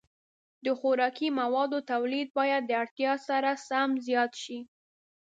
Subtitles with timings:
[0.65, 4.59] د خوراکي موادو تولید باید د اړتیا سره سم زیات شي.